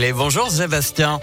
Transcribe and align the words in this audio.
Les 0.00 0.12
bonjour 0.12 0.48
Sébastien. 0.48 1.18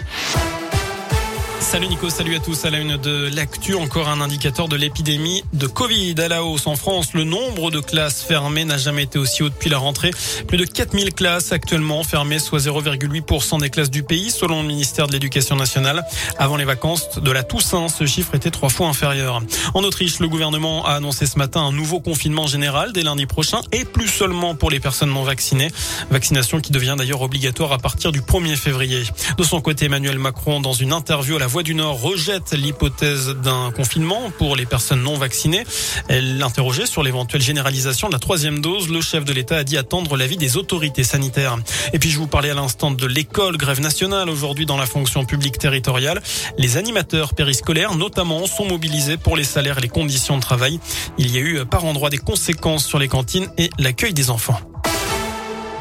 Salut 1.66 1.88
Nico, 1.88 2.12
salut 2.12 2.36
à 2.36 2.40
tous. 2.40 2.64
À 2.64 2.70
la 2.70 2.78
une 2.78 2.96
de 2.96 3.28
l'actu, 3.36 3.74
encore 3.74 4.08
un 4.08 4.22
indicateur 4.22 4.68
de 4.68 4.76
l'épidémie 4.76 5.44
de 5.52 5.66
Covid 5.66 6.14
à 6.20 6.28
la 6.28 6.44
hausse 6.44 6.68
en 6.68 6.76
France. 6.76 7.14
Le 7.14 7.24
nombre 7.24 7.72
de 7.72 7.80
classes 7.80 8.22
fermées 8.22 8.66
n'a 8.66 8.78
jamais 8.78 9.04
été 9.04 9.18
aussi 9.18 9.42
haut 9.42 9.50
depuis 9.50 9.72
la 9.72 9.80
rentrée. 9.80 10.12
Plus 10.48 10.58
de 10.58 10.64
4000 10.64 11.14
classes 11.16 11.52
actuellement 11.52 12.04
fermées, 12.04 12.38
soit 12.38 12.60
0,8% 12.60 13.60
des 13.60 13.72
classes 13.72 13.90
du 13.90 14.04
pays, 14.04 14.30
selon 14.30 14.62
le 14.62 14.68
ministère 14.68 15.08
de 15.08 15.14
l'Éducation 15.14 15.56
nationale. 15.56 16.06
Avant 16.38 16.56
les 16.56 16.66
vacances 16.66 17.20
de 17.20 17.32
la 17.32 17.42
Toussaint, 17.42 17.90
ce 17.90 18.06
chiffre 18.06 18.36
était 18.36 18.52
trois 18.52 18.70
fois 18.70 18.88
inférieur. 18.88 19.42
En 19.74 19.84
Autriche, 19.84 20.20
le 20.20 20.28
gouvernement 20.28 20.86
a 20.86 20.94
annoncé 20.94 21.26
ce 21.26 21.40
matin 21.40 21.62
un 21.62 21.72
nouveau 21.72 22.00
confinement 22.00 22.46
général 22.46 22.94
dès 22.94 23.02
lundi 23.02 23.26
prochain 23.26 23.62
et 23.72 23.86
plus 23.86 24.08
seulement 24.08 24.54
pour 24.54 24.70
les 24.70 24.80
personnes 24.80 25.12
non 25.12 25.24
vaccinées. 25.24 25.72
Vaccination 26.12 26.62
qui 26.62 26.72
devient 26.72 26.96
d'ailleurs 26.96 27.24
obligatoire 27.24 27.74
à 27.74 27.80
partir 27.80 28.12
du 28.12 28.22
1er 28.22 28.56
février. 28.56 29.04
De 29.38 29.44
son 29.44 29.62
côté, 29.62 29.86
Emmanuel 29.86 30.20
Macron, 30.20 30.62
dans 30.62 30.74
une 30.74 30.94
interview 30.94 31.36
à 31.36 31.40
la 31.40 31.48
Voix 31.56 31.64
du 31.64 31.74
Nord 31.74 32.02
rejette 32.02 32.52
l'hypothèse 32.52 33.30
d'un 33.30 33.72
confinement 33.72 34.30
pour 34.38 34.58
les 34.58 34.66
personnes 34.66 35.02
non 35.02 35.14
vaccinées. 35.14 35.64
Elle 36.10 36.38
l'interrogeait 36.38 36.86
sur 36.86 37.02
l'éventuelle 37.02 37.42
généralisation 37.42 38.10
de 38.10 38.14
la 38.14 38.20
troisième 38.20 38.60
dose. 38.60 38.90
Le 38.90 39.00
chef 39.00 39.24
de 39.24 39.32
l'État 39.32 39.56
a 39.56 39.64
dit 39.64 39.78
attendre 39.78 40.18
l'avis 40.18 40.36
des 40.36 40.58
autorités 40.58 41.06
sanitaires. 41.06 41.58
Et 41.94 42.00
puis 42.00 42.10
je 42.10 42.18
vous 42.18 42.28
parlais 42.28 42.50
à 42.50 42.56
l'instant 42.56 42.92
de 42.92 43.08
l'école, 43.08 43.56
grève 43.56 43.80
nationale 43.80 44.30
aujourd'hui 44.30 44.66
dans 44.66 44.76
la 44.76 44.86
fonction 44.86 45.24
publique 45.24 45.58
territoriale. 45.58 46.22
Les 46.58 46.76
animateurs 46.76 47.34
périscolaires 47.34 47.96
notamment 47.96 48.48
sont 48.48 48.66
mobilisés 48.66 49.16
pour 49.16 49.38
les 49.38 49.46
salaires 49.46 49.78
et 49.78 49.82
les 49.82 49.88
conditions 49.88 50.36
de 50.36 50.42
travail. 50.42 50.82
Il 51.18 51.34
y 51.34 51.38
a 51.38 51.40
eu 51.40 51.66
par 51.66 51.86
endroit 51.86 52.10
des 52.10 52.18
conséquences 52.18 52.86
sur 52.86 53.00
les 53.00 53.08
cantines 53.08 53.48
et 53.58 53.70
l'accueil 53.80 54.14
des 54.14 54.30
enfants. 54.30 54.60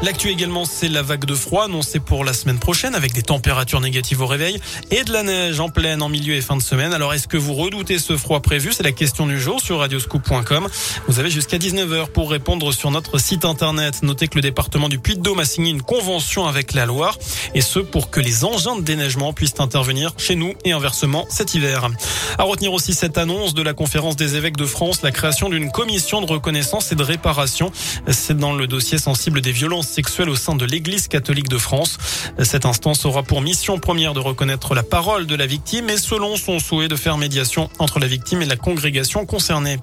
L'actu 0.05 0.29
également, 0.29 0.67
c'est 0.67 0.91
la 0.91 1.01
vague 1.01 1.25
de 1.25 1.35
froid 1.35 1.65
annoncée 1.65 1.99
pour 1.99 2.25
la 2.25 2.35
semaine 2.35 2.59
prochaine 2.59 2.95
avec 2.95 3.15
des 3.15 3.23
températures 3.23 3.81
négatives 3.81 4.21
au 4.21 4.27
réveil 4.27 4.61
et 4.91 5.03
de 5.03 5.11
la 5.11 5.23
neige 5.23 5.61
en 5.61 5.71
pleine 5.71 6.03
en 6.03 6.11
milieu 6.11 6.35
et 6.35 6.43
fin 6.43 6.57
de 6.57 6.63
semaine. 6.63 6.93
Alors, 6.93 7.15
est-ce 7.15 7.27
que 7.27 7.39
vous 7.39 7.55
redoutez 7.55 7.99
ce 7.99 8.19
froid 8.19 8.41
prévu? 8.41 8.75
C'est 8.75 8.83
la 8.83 8.93
question 8.93 9.27
du 9.27 9.41
jour 9.41 9.63
sur 9.63 9.79
radioscoop.com. 9.79 10.69
Vous 11.09 11.21
avez 11.21 11.31
jusqu'à 11.31 11.57
19h 11.57 12.09
pour 12.09 12.31
répondre 12.31 12.71
sur 12.71 12.91
notre 12.91 13.17
site 13.17 13.47
internet. 13.47 14.03
Notez 14.03 14.29
que 14.29 14.35
le 14.35 14.43
département 14.43 14.91
du 14.91 14.99
Puy-de-Dôme 14.99 15.39
a 15.39 15.47
signé 15.47 15.71
une 15.71 15.81
convention 15.81 16.47
avec 16.47 16.75
la 16.75 16.85
Loire 16.85 17.17
et 17.55 17.63
ce 17.63 17.79
pour 17.79 18.11
que 18.11 18.21
les 18.21 18.45
engins 18.45 18.77
de 18.77 18.83
déneigement 18.83 19.33
puissent 19.33 19.59
intervenir 19.59 20.13
chez 20.19 20.35
nous 20.35 20.53
et 20.67 20.73
inversement 20.73 21.25
cet 21.31 21.55
hiver. 21.55 21.89
À 22.37 22.43
retenir 22.43 22.75
aussi 22.75 22.93
cette 22.93 23.17
annonce 23.17 23.55
de 23.55 23.63
la 23.63 23.73
conférence 23.73 24.17
des 24.17 24.37
évêques 24.37 24.59
de 24.59 24.67
France, 24.67 25.01
la 25.01 25.13
création 25.13 25.49
d'une 25.49 25.73
commission 25.73 26.21
de 26.21 26.27
reconnaissance 26.27 26.93
et 26.93 26.95
de 26.95 27.03
réparation. 27.03 27.73
C'est 28.09 28.37
dans 28.37 28.53
le 28.53 28.67
dossier 28.67 28.99
sensible 28.99 29.41
des 29.41 29.53
violences 29.53 29.94
sexuelle 29.95 30.29
au 30.29 30.35
sein 30.35 30.57
de 30.57 30.65
l'Église 30.65 31.07
catholique 31.07 31.49
de 31.49 31.57
France. 31.57 31.99
Cette 32.43 32.67
instance 32.67 33.05
aura 33.05 33.23
pour 33.23 33.41
mission 33.41 33.79
première 33.79 34.13
de 34.13 34.19
reconnaître 34.19 34.75
la 34.75 34.83
parole 34.83 35.27
de 35.27 35.37
la 35.37 35.47
victime 35.47 35.89
et 35.89 35.99
selon 35.99 36.37
son 36.37 36.59
souhait 36.59 36.89
de 36.89 36.97
faire 36.97 37.17
médiation 37.17 37.71
entre 37.79 38.01
la 38.01 38.09
victime 38.09 38.43
et 38.43 38.47
la 38.47 38.57
congrégation 38.57 39.25
concernée. 39.25 39.79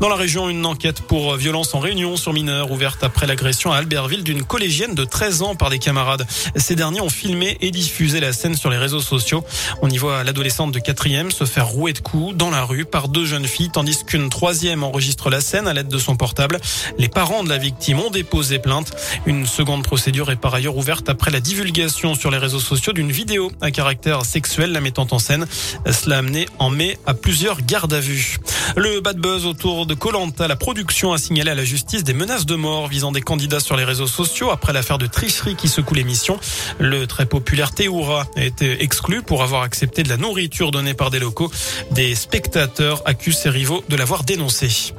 Dans 0.00 0.08
la 0.08 0.16
région, 0.16 0.48
une 0.48 0.66
enquête 0.66 1.00
pour 1.00 1.36
violence 1.36 1.74
en 1.74 1.78
réunion 1.78 2.16
sur 2.16 2.32
mineurs 2.32 2.70
ouverte 2.70 3.02
après 3.02 3.26
l'agression 3.26 3.72
à 3.72 3.78
Albertville 3.78 4.24
d'une 4.24 4.42
collégienne 4.42 4.94
de 4.94 5.04
13 5.04 5.42
ans 5.42 5.54
par 5.54 5.70
des 5.70 5.78
camarades. 5.78 6.26
Ces 6.54 6.74
derniers 6.74 7.00
ont 7.00 7.08
filmé 7.08 7.56
et 7.60 7.70
diffusé 7.70 8.20
la 8.20 8.32
scène 8.32 8.54
sur 8.54 8.70
les 8.70 8.76
réseaux 8.76 9.00
sociaux. 9.00 9.44
On 9.82 9.88
y 9.88 9.96
voit 9.96 10.22
l'adolescente 10.22 10.72
de 10.72 10.78
4e 10.78 11.30
se 11.30 11.44
faire 11.44 11.66
rouer 11.66 11.92
de 11.92 12.00
coups 12.00 12.36
dans 12.36 12.50
la 12.50 12.64
rue 12.64 12.84
par 12.84 13.08
deux 13.08 13.24
jeunes 13.24 13.46
filles, 13.46 13.70
tandis 13.70 14.04
qu'une 14.04 14.28
troisième 14.28 14.82
enregistre 14.82 15.30
la 15.30 15.40
scène 15.40 15.66
à 15.66 15.72
l'aide 15.72 15.88
de 15.88 15.98
son 15.98 16.16
portable. 16.16 16.60
Les 16.98 17.08
parents 17.08 17.42
de 17.42 17.48
la 17.48 17.58
victime 17.58 18.00
ont 18.00 18.10
déposé 18.10 18.58
plainte. 18.58 18.92
Une 19.24 19.45
seconde 19.46 19.82
procédure 19.82 20.30
est 20.30 20.36
par 20.36 20.54
ailleurs 20.54 20.76
ouverte 20.76 21.08
après 21.08 21.30
la 21.30 21.40
divulgation 21.40 22.14
sur 22.14 22.30
les 22.30 22.38
réseaux 22.38 22.60
sociaux 22.60 22.92
d'une 22.92 23.10
vidéo 23.10 23.50
à 23.60 23.70
caractère 23.70 24.24
sexuel 24.24 24.72
la 24.72 24.80
mettant 24.80 25.06
en 25.10 25.18
scène. 25.18 25.46
Cela 25.90 26.16
a 26.16 26.18
amené 26.18 26.46
en 26.58 26.70
mai 26.70 26.98
à 27.06 27.14
plusieurs 27.14 27.62
gardes 27.62 27.92
à 27.92 28.00
vue. 28.00 28.38
Le 28.76 29.00
bad 29.00 29.18
buzz 29.18 29.46
autour 29.46 29.86
de 29.86 29.94
Colanta, 29.94 30.48
la 30.48 30.56
production 30.56 31.12
a 31.12 31.18
signalé 31.18 31.50
à 31.50 31.54
la 31.54 31.64
justice 31.64 32.04
des 32.04 32.14
menaces 32.14 32.46
de 32.46 32.54
mort 32.54 32.88
visant 32.88 33.12
des 33.12 33.22
candidats 33.22 33.60
sur 33.60 33.76
les 33.76 33.84
réseaux 33.84 34.06
sociaux 34.06 34.50
après 34.50 34.72
l'affaire 34.72 34.98
de 34.98 35.06
tricherie 35.06 35.54
qui 35.54 35.68
secoue 35.68 35.94
l'émission. 35.94 36.38
Le 36.78 37.06
très 37.06 37.26
populaire 37.26 37.72
Théoura 37.72 38.26
a 38.36 38.44
été 38.44 38.82
exclu 38.82 39.22
pour 39.22 39.42
avoir 39.42 39.62
accepté 39.62 40.02
de 40.02 40.08
la 40.08 40.16
nourriture 40.16 40.70
donnée 40.70 40.94
par 40.94 41.10
des 41.10 41.18
locaux. 41.18 41.50
Des 41.92 42.14
spectateurs 42.14 43.02
accusent 43.04 43.38
ses 43.38 43.50
rivaux 43.50 43.84
de 43.88 43.96
l'avoir 43.96 44.24
dénoncé. 44.24 44.92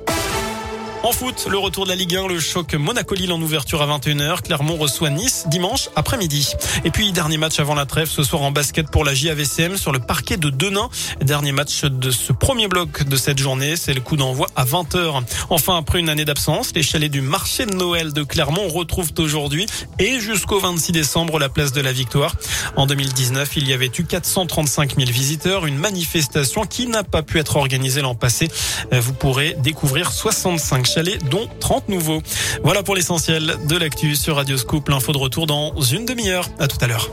En 1.07 1.13
foot, 1.13 1.47
le 1.49 1.57
retour 1.57 1.85
de 1.85 1.89
la 1.89 1.95
Ligue 1.95 2.17
1, 2.17 2.27
le 2.27 2.37
choc 2.37 2.73
Monaco-Lille 2.73 3.31
en 3.31 3.41
ouverture 3.41 3.81
à 3.81 3.97
21h. 3.97 4.41
Clermont 4.41 4.75
reçoit 4.75 5.09
Nice 5.09 5.45
dimanche 5.47 5.87
après-midi. 5.95 6.51
Et 6.83 6.91
puis, 6.91 7.13
dernier 7.13 7.37
match 7.37 7.61
avant 7.61 7.75
la 7.75 7.85
trêve 7.85 8.09
ce 8.09 8.23
soir 8.23 8.41
en 8.41 8.51
basket 8.51 8.91
pour 8.91 9.05
la 9.05 9.13
JAVCM 9.13 9.77
sur 9.77 9.93
le 9.93 9.99
parquet 9.99 10.35
de 10.35 10.49
Denain. 10.49 10.89
Dernier 11.21 11.53
match 11.53 11.85
de 11.85 12.11
ce 12.11 12.33
premier 12.33 12.67
bloc 12.67 13.03
de 13.05 13.15
cette 13.15 13.39
journée. 13.39 13.77
C'est 13.77 13.93
le 13.93 14.01
coup 14.01 14.17
d'envoi 14.17 14.47
à 14.57 14.65
20h. 14.65 15.23
Enfin, 15.49 15.77
après 15.77 16.01
une 16.01 16.09
année 16.09 16.25
d'absence, 16.25 16.73
les 16.75 16.83
chalets 16.83 17.09
du 17.09 17.21
marché 17.21 17.65
de 17.65 17.73
Noël 17.73 18.11
de 18.11 18.23
Clermont 18.23 18.67
retrouvent 18.67 19.13
aujourd'hui 19.17 19.65
et 19.99 20.19
jusqu'au 20.19 20.59
26 20.59 20.91
décembre 20.91 21.39
la 21.39 21.47
place 21.47 21.71
de 21.71 21.79
la 21.79 21.93
Victoire. 21.93 22.35
En 22.75 22.85
2019, 22.85 23.55
il 23.55 23.69
y 23.69 23.71
avait 23.71 23.91
eu 23.97 24.03
435 24.03 24.97
000 24.97 25.09
visiteurs, 25.09 25.67
une 25.67 25.77
manifestation 25.77 26.65
qui 26.65 26.85
n'a 26.87 27.05
pas 27.05 27.23
pu 27.23 27.39
être 27.39 27.55
organisée 27.55 28.01
l'an 28.01 28.13
passé. 28.13 28.49
Vous 28.91 29.13
pourrez 29.13 29.55
découvrir 29.63 30.11
65 30.11 30.96
dont 31.29 31.47
30 31.59 31.89
nouveaux. 31.89 32.21
Voilà 32.63 32.83
pour 32.83 32.95
l'essentiel 32.95 33.55
de 33.67 33.77
l'actu 33.77 34.15
sur 34.15 34.35
Radio 34.35 34.57
Scoop. 34.57 34.89
L'info 34.89 35.11
de 35.11 35.17
retour 35.17 35.47
dans 35.47 35.79
une 35.81 36.05
demi-heure. 36.05 36.49
À 36.59 36.67
tout 36.67 36.77
à 36.81 36.87
l'heure. 36.87 37.09